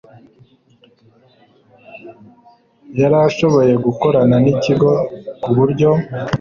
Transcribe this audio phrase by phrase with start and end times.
[2.99, 4.91] yarashoboye gukorana n ikigo
[5.41, 5.89] ku buryo